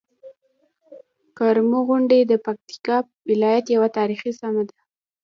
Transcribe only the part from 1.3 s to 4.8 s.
کرمو غونډۍ د پکتيکا ولايت یوه تاريخي سيمه ده.